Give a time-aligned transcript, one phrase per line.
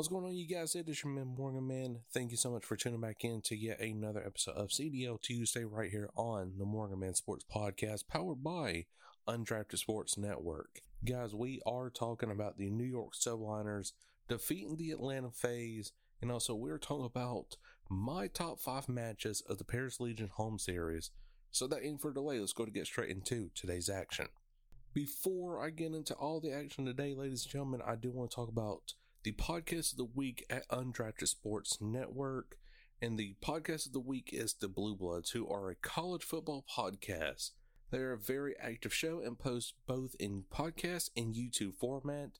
[0.00, 0.74] What's going on, you guys?
[0.74, 1.98] It is your man, Morgan Man.
[2.10, 5.62] Thank you so much for tuning back in to yet another episode of CDL Tuesday
[5.62, 8.86] right here on the Morgan Man Sports Podcast, powered by
[9.28, 10.80] Undrafted Sports Network.
[11.04, 13.92] Guys, we are talking about the New York Subliners
[14.26, 17.58] defeating the Atlanta FaZe, and also we're talking about
[17.90, 21.10] my top five matches of the Paris Legion home series.
[21.50, 24.28] So that ain't for delay, let's go to get straight into today's action.
[24.94, 28.34] Before I get into all the action today, ladies and gentlemen, I do want to
[28.34, 32.56] talk about the podcast of the week at Undrafted Sports Network.
[33.02, 36.64] And the podcast of the week is the Blue Bloods, who are a college football
[36.70, 37.50] podcast.
[37.90, 42.38] They're a very active show and post both in podcast and YouTube format.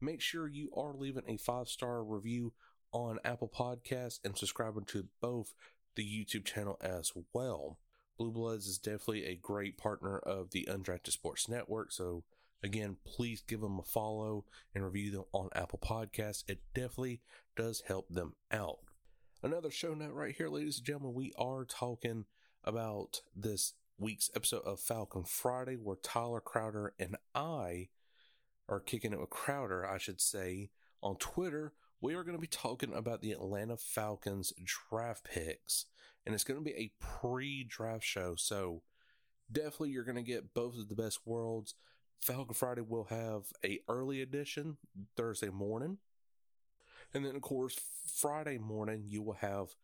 [0.00, 2.52] Make sure you are leaving a five star review
[2.92, 5.54] on Apple Podcasts and subscribing to both
[5.96, 7.78] the YouTube channel as well.
[8.18, 12.24] Blue Bloods is definitely a great partner of the Undrafted Sports Network, so
[12.62, 16.44] Again, please give them a follow and review them on Apple Podcasts.
[16.46, 17.20] It definitely
[17.56, 18.78] does help them out.
[19.42, 22.26] Another show note right here, ladies and gentlemen, we are talking
[22.62, 27.88] about this week's episode of Falcon Friday, where Tyler Crowder and I
[28.68, 30.70] are kicking it with Crowder, I should say,
[31.02, 31.72] on Twitter.
[32.00, 34.52] We are going to be talking about the Atlanta Falcons
[34.88, 35.86] draft picks,
[36.24, 38.34] and it's going to be a pre draft show.
[38.36, 38.82] So,
[39.50, 41.74] definitely, you're going to get both of the best worlds.
[42.22, 44.76] Falcon Friday will have a early edition
[45.16, 45.98] Thursday morning.
[47.12, 49.74] And then of course Friday morning you will have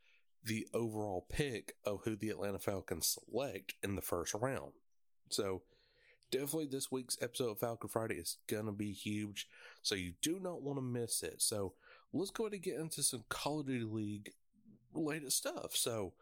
[0.45, 4.73] the overall pick of who the Atlanta Falcons select in the first round.
[5.31, 5.63] So
[6.31, 9.49] definitely this week's episode of Falcon Friday is gonna be huge.
[9.83, 11.43] So you do not want to miss it.
[11.43, 11.75] So
[12.13, 14.31] let's go ahead and get into some Call of Duty League
[14.95, 15.75] related stuff.
[15.75, 16.13] So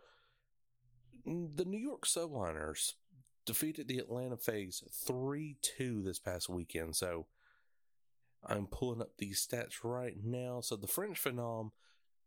[1.26, 2.94] mm, the New York Subliners
[3.46, 6.96] defeated the Atlanta FaZe 3 2 this past weekend.
[6.96, 7.26] So
[8.44, 10.60] I'm pulling up these stats right now.
[10.60, 11.70] So the French Phenom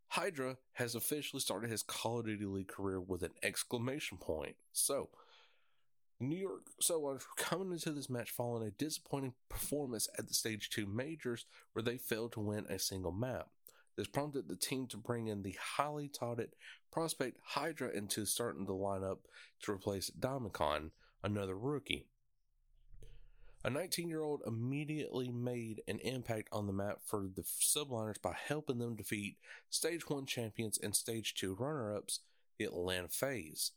[0.10, 4.56] Hydra has officially started his Call of Duty League career with an exclamation point.
[4.74, 5.10] So,
[6.20, 10.72] New York Subliners were coming into this match following a disappointing performance at the Stage
[10.72, 13.50] 2 Majors where they failed to win a single map.
[13.96, 16.56] This prompted the team to bring in the highly touted
[16.92, 19.20] prospect Hydra into starting the lineup
[19.62, 20.90] to replace Diamondcon,
[21.24, 22.08] another rookie.
[23.64, 28.34] A 19 year old immediately made an impact on the map for the Subliners by
[28.48, 29.36] helping them defeat
[29.70, 32.22] Stage 1 champions and Stage 2 runner ups,
[32.58, 33.72] the Atlanta FaZe.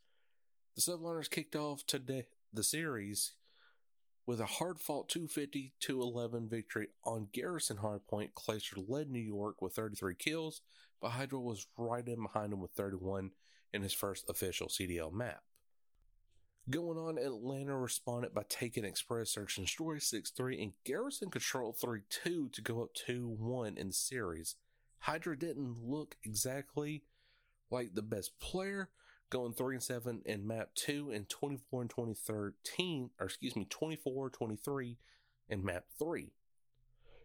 [0.76, 3.32] The Subliners kicked off today the series
[4.24, 8.34] with a hard fought 250 11 victory on Garrison Hardpoint.
[8.34, 10.60] Clayster led New York with 33 kills,
[11.00, 13.32] but Hydra was right in behind him with 31
[13.72, 15.42] in his first official CDL map.
[16.70, 21.72] Going on, Atlanta responded by taking Express Search and Destroy 6 3 and Garrison Control
[21.72, 24.54] 3 2 to go up 2 1 in the series.
[25.00, 27.02] Hydra didn't look exactly
[27.68, 28.90] like the best player,
[29.28, 34.30] going 3 and 7 in map 2 and 24 and 2013, or excuse me, 24
[34.30, 34.98] 23
[35.48, 36.30] in map 3.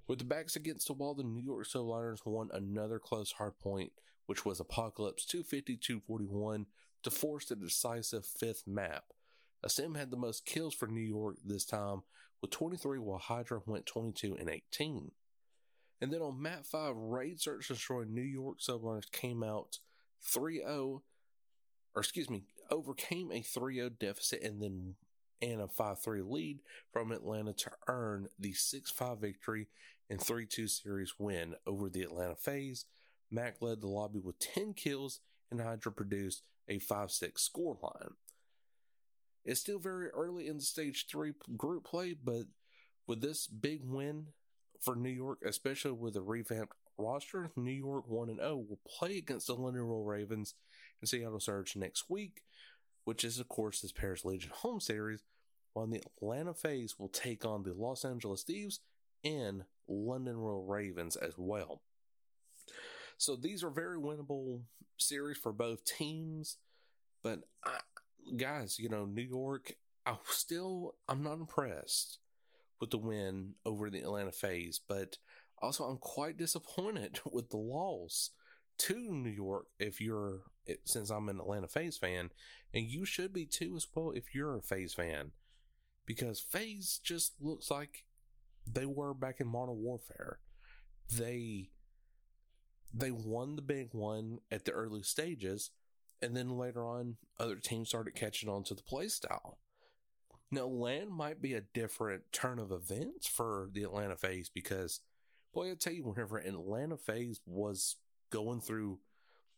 [0.07, 3.91] With the backs against the wall, the New York Subliners won another close hard point,
[4.25, 6.65] which was Apocalypse 250 241
[7.03, 9.13] to force the decisive fifth map.
[9.65, 12.03] Asim had the most kills for New York this time
[12.41, 15.11] with 23, while Hydra went 22 and 18.
[15.99, 19.79] And then on map 5, Raid Search and Destroy New York Subliners came out
[20.21, 21.03] 3 0,
[21.95, 24.95] or excuse me, overcame a 3 0 deficit and then
[25.41, 26.59] and a 5 3 lead
[26.91, 29.67] from Atlanta to earn the 6 5 victory
[30.09, 32.85] and 3 2 series win over the Atlanta FaZe.
[33.29, 35.19] Mack led the lobby with 10 kills,
[35.51, 38.13] and Hydra produced a 5 6 scoreline.
[39.47, 42.43] It's still very early in the stage three group play, but
[43.07, 44.27] with this big win
[44.81, 49.17] for New York, especially with a revamped roster, New York 1 and 0 will play
[49.17, 50.53] against the London Royal Ravens
[50.99, 52.41] and Seattle Surge next week,
[53.05, 55.23] which is, of course, this Paris Legion home series,
[55.71, 58.81] while the Atlanta FaZe will take on the Los Angeles Thieves
[59.23, 61.81] and London Royal Ravens as well.
[63.17, 64.59] So these are very winnable
[64.97, 66.57] series for both teams,
[67.23, 67.79] but I,
[68.35, 69.73] guys, you know, New York,
[70.05, 72.19] I still I'm not impressed
[72.79, 75.17] with the win over the Atlanta FaZe, but
[75.61, 78.31] also I'm quite disappointed with the loss
[78.79, 82.29] to New York if you're eh, since I'm an Atlanta FaZe fan,
[82.73, 85.31] and you should be too as well if you're a FaZe fan.
[86.05, 88.05] Because FaZe just looks like
[88.65, 90.39] they were back in Modern Warfare.
[91.11, 91.69] They
[92.93, 95.71] they won the big one at the early stages,
[96.21, 99.59] and then later on, other teams started catching on to the play style.
[100.49, 105.01] Now, LAN might be a different turn of events for the Atlanta FaZe because,
[105.53, 107.97] boy, I tell you, whenever Atlanta FaZe was
[108.29, 108.99] going through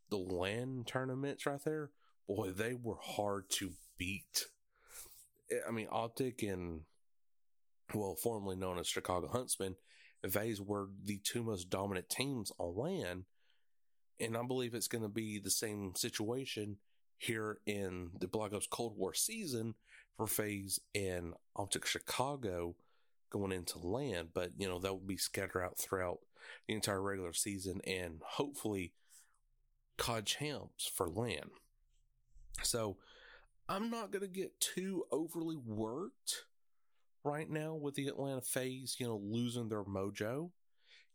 [0.10, 1.92] the LAN tournaments right there,
[2.28, 4.46] boy, they were hard to beat.
[5.68, 6.82] I mean, Optic and,
[7.94, 9.76] well, formerly known as Chicago Huntsmen,
[10.28, 13.26] FaZe were the two most dominant teams on LAN.
[14.20, 16.78] And I believe it's going to be the same situation
[17.18, 19.76] here in the Black Ops Cold War season
[20.16, 22.76] for FaZe and Optic Chicago
[23.30, 24.30] going into LAN.
[24.34, 26.20] but you know, that will be scattered out throughout
[26.68, 28.94] the entire regular season and hopefully
[29.98, 31.52] COD champs for LAN.
[32.64, 32.98] So
[33.68, 36.46] I'm not going to get too overly worked
[37.24, 40.52] right now with the Atlanta FaZe, you know, losing their mojo.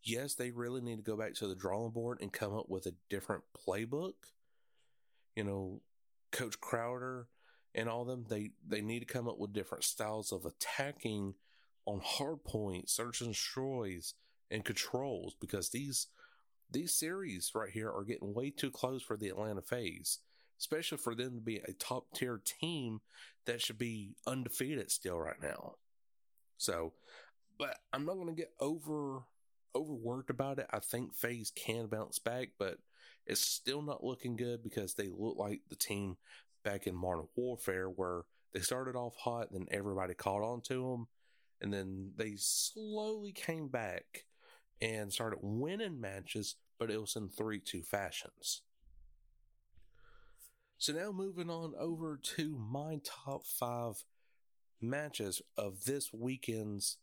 [0.04, 2.84] Yes, they really need to go back to the drawing board and come up with
[2.86, 4.12] a different playbook.
[5.34, 5.80] You know,
[6.30, 7.28] Coach Crowder
[7.74, 11.34] and all them they they need to come up with different styles of attacking
[11.86, 14.14] on hard points, search and destroys,
[14.50, 16.08] and controls because these
[16.70, 20.18] these series right here are getting way too close for the Atlanta FaZe,
[20.58, 23.00] especially for them to be a top tier team
[23.46, 25.74] that should be undefeated still right now.
[26.56, 26.92] So,
[27.58, 29.24] but I'm not going to get over
[29.74, 30.66] overworked about it.
[30.70, 32.78] I think FaZe can bounce back, but
[33.26, 36.16] it's still not looking good because they look like the team
[36.62, 38.22] back in Modern Warfare where
[38.52, 41.08] they started off hot, then everybody caught on to them,
[41.60, 44.24] and then they slowly came back
[44.80, 48.62] and started winning matches, but it was in 3 2 fashions.
[50.78, 54.04] So now moving on over to my top five
[54.80, 56.98] matches of this weekend's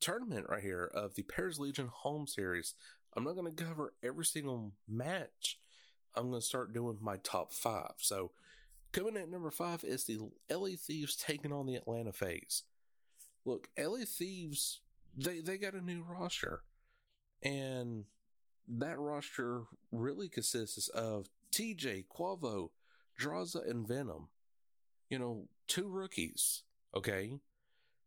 [0.00, 2.74] tournament right here of the Paris Legion home series.
[3.16, 5.58] I'm not going to cover every single match.
[6.14, 7.94] I'm going to start doing my top five.
[7.98, 8.32] So
[8.92, 10.18] Coming at number five is the
[10.50, 12.62] LA Thieves taking on the Atlanta FaZe.
[13.44, 14.80] Look, LA Thieves,
[15.16, 16.62] they, they got a new roster.
[17.42, 18.04] And
[18.66, 22.70] that roster really consists of TJ, Quavo,
[23.20, 24.28] Drazah, and Venom.
[25.10, 26.62] You know, two rookies,
[26.94, 27.32] okay?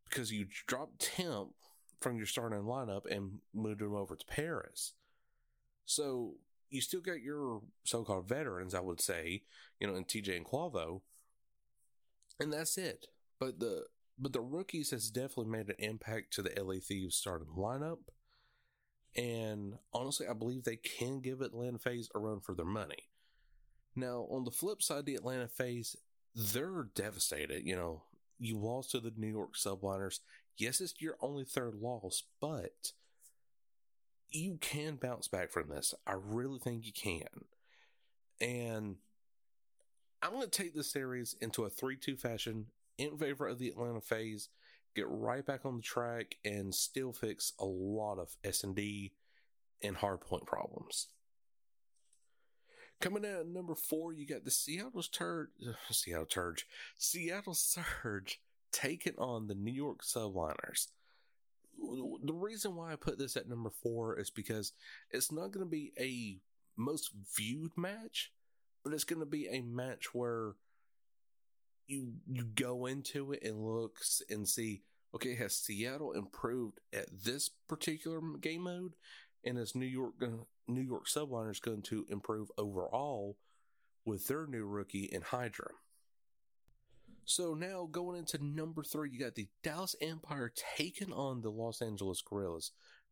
[0.10, 1.50] Because you dropped Temp
[2.02, 4.94] from your starting lineup and moved him over to Paris.
[5.86, 6.34] So
[6.70, 9.44] you still got your so-called veterans, I would say,
[9.80, 11.02] you know, in TJ and Quavo,
[12.40, 13.08] and that's it.
[13.40, 13.86] But the
[14.18, 17.98] but the rookies has definitely made an impact to the LA Thieves starting lineup,
[19.16, 23.10] and honestly, I believe they can give Atlanta FaZe a run for their money.
[23.96, 25.98] Now, on the flip side, the Atlanta FaZe,
[26.36, 27.66] they're devastated.
[27.66, 28.04] You know,
[28.40, 30.20] you lost to the New York Subliners.
[30.58, 32.92] Yes, it's your only third loss, but
[34.30, 35.94] you can bounce back from this.
[36.08, 37.46] I really think you can.
[38.40, 38.98] And
[40.22, 42.68] I'm going to take this series into a 3 2 fashion
[42.98, 44.50] in favor of the Atlanta FaZe,
[44.96, 49.14] get right back on the track, and still fix a lot of S&D
[49.84, 51.08] and hardpoint problems.
[53.00, 55.50] Coming in at number four, you got the Seattle Surge,
[55.90, 56.68] Seattle Surge,
[56.98, 58.40] Seattle Surge
[58.72, 60.88] taking on the New York Subliners.
[62.24, 64.74] The reason why I put this at number four is because
[65.10, 66.40] it's not going to be a
[66.80, 68.32] most viewed match,
[68.84, 70.54] but it's going to be a match where
[71.88, 74.00] you you go into it and look
[74.30, 78.94] and see okay has Seattle improved at this particular game mode?
[79.44, 80.14] And is New York
[80.68, 83.38] New York Subliners going to improve overall
[84.06, 85.72] with their new rookie in Hydra
[87.32, 91.82] so now going into number three, you got the Dallas Empire taking on the Los
[91.82, 92.72] Angeles Guerrillas.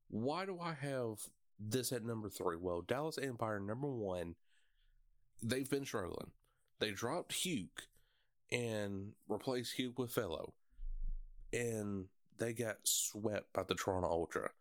[0.09, 1.19] Why do I have
[1.59, 2.57] this at number three?
[2.57, 4.35] Well, Dallas Empire, number one,
[5.41, 6.31] they've been struggling.
[6.79, 7.87] They dropped Huke
[8.51, 10.51] and replaced Huke with FeLo.
[11.51, 12.05] And
[12.37, 14.51] they got swept by the Toronto Ultra.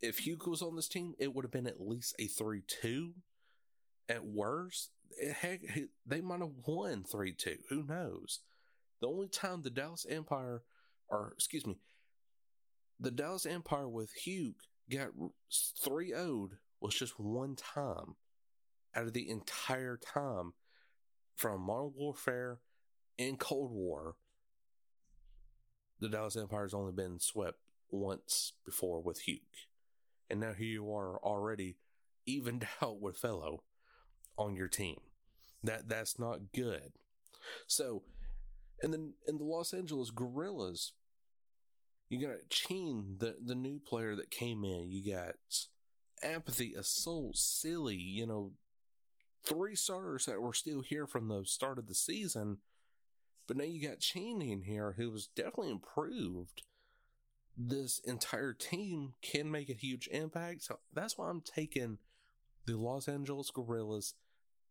[0.00, 3.14] if Huke was on this team, it would have been at least a 3 2.
[4.08, 7.56] At worst, it, they might have won 3 2.
[7.68, 8.40] Who knows?
[9.00, 10.62] The only time the Dallas Empire,
[11.08, 11.76] or excuse me,
[13.00, 14.54] the Dallas Empire with Huke
[14.90, 15.10] got
[15.82, 18.16] 3 0'd was just one time
[18.94, 20.52] out of the entire time
[21.36, 22.58] from Modern Warfare
[23.18, 24.16] and Cold War.
[26.00, 27.58] The Dallas Empire has only been swept
[27.90, 29.66] once before with Huke.
[30.30, 31.76] And now here you are already
[32.26, 33.60] evened out with FeLo
[34.36, 35.00] on your team.
[35.62, 36.92] That that's not good.
[37.66, 38.02] So
[38.82, 40.92] and then in the Los Angeles Guerrillas,
[42.08, 44.90] you got Cheen, the, the new player that came in.
[44.90, 45.34] You got
[46.22, 48.52] Apathy, Assault, Silly, you know,
[49.44, 52.58] three starters that were still here from the start of the season.
[53.46, 56.62] But now you got Cheen in here who was definitely improved.
[57.56, 60.62] This entire team can make a huge impact.
[60.62, 61.98] So that's why I'm taking
[62.66, 64.14] the Los Angeles Guerrillas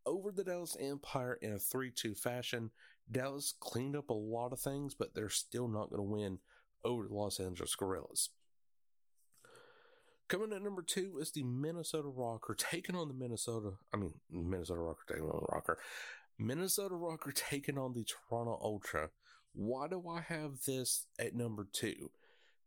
[0.07, 2.71] over the Dallas Empire in a 3 2 fashion.
[3.11, 6.39] Dallas cleaned up a lot of things, but they're still not going to win
[6.83, 8.29] over the Los Angeles Guerrillas.
[10.27, 14.81] Coming at number two is the Minnesota Rocker taking on the Minnesota, I mean, Minnesota
[14.81, 15.75] Rocker taking on the Røkkr.
[16.37, 19.09] Minnesota Røkkr taking on the Toronto Ultra.
[19.53, 22.11] Why do I have this at number two?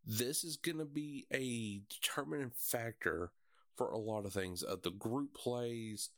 [0.05, 3.31] This is going to be a determining factor
[3.77, 6.09] for a lot of things of the group plays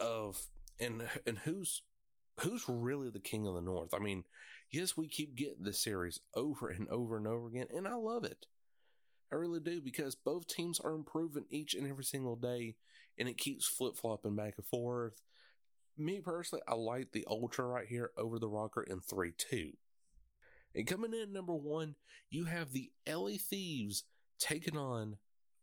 [0.00, 0.40] of
[0.78, 1.82] and and who's
[2.40, 3.94] who's really the king of the north?
[3.94, 4.24] I mean
[4.70, 8.24] yes we keep getting this series over and over and over again and i love
[8.24, 8.46] it.
[9.32, 12.76] I really do because both teams are improving each and every single day
[13.18, 15.20] and it keeps flip-flopping back and forth.
[15.98, 19.72] Me personally i like the ultra right here over the Røkkr in 3-2
[20.74, 21.94] and coming in number one
[22.30, 24.04] you have the la thieves
[24.38, 25.16] taking on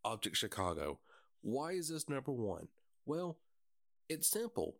[0.06, 1.00] Optic chicago.
[1.42, 2.68] Why is this number one?
[3.06, 3.38] Well
[4.13, 4.75] it's simple.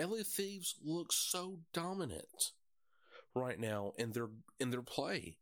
[0.00, 2.52] LA Thieves look so dominant
[3.34, 5.36] right now in their in their play,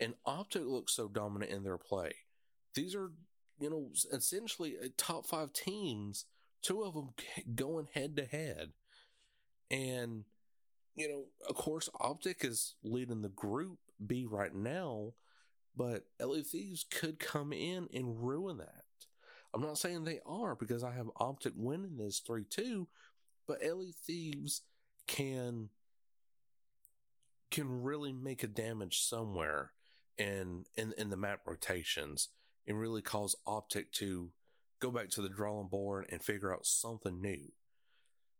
[0.00, 2.12] and Optic looks so dominant in their play.
[2.74, 3.10] These are
[3.60, 6.24] you know essentially uh, top five teams.
[6.62, 7.10] Two of them
[7.54, 8.72] going head to head,
[9.70, 10.24] and
[10.94, 15.12] you know of course Optic is leading the group B right now,
[15.76, 18.85] but LA Thieves could come in and ruin that.
[19.56, 22.86] I'm not saying they are because I have Optic winning this 3 2,
[23.48, 24.60] but LA Thieves
[25.06, 25.70] can
[27.50, 29.72] can really make a damage somewhere
[30.18, 32.28] in, in in the map rotations
[32.66, 34.28] and really cause Optic to
[34.78, 37.50] go back to the drawing board and figure out something new.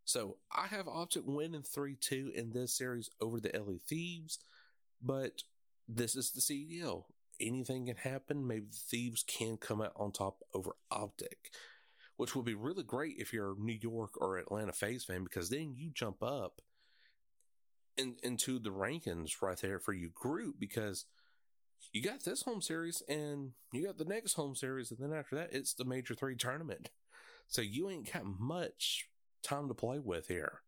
[0.04, 4.38] So I have Optic winning 3 2 in this series over the LA Thieves,
[5.00, 5.44] but
[5.88, 7.04] this is the CDL
[7.40, 8.47] anything can happen.
[8.47, 11.50] Maybe the Thieves can come out on top over Optic,
[12.16, 15.50] which would be really great if you're a New York or Atlanta FaZe fan because
[15.50, 16.61] then you jump up
[17.97, 21.07] in, into the rankings right there for your group because
[21.93, 25.37] you got this home series and you got the next home series, and then after
[25.37, 26.90] that, it's the Major Three tournament.
[27.49, 29.09] So you ain't got much
[29.43, 30.61] time to play with here.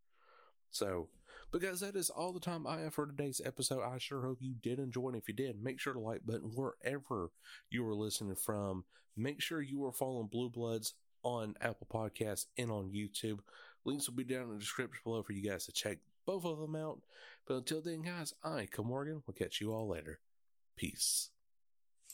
[0.71, 1.09] So
[1.53, 3.83] because that is all the time I have for today's episode.
[3.83, 5.09] I sure hope you did enjoy.
[5.09, 7.31] And if you did, make sure to like button wherever
[7.71, 8.85] you are listening from.
[9.17, 13.41] Make sure you are following Blue Bloods on Apple Podcasts and on YouTube.
[13.85, 16.59] Links will be down in the description below for you guys to check both of
[16.59, 17.01] them out.
[17.47, 20.21] But until then, guys, I, Cole Morgan, We'll catch you all later.
[20.77, 21.31] Peace.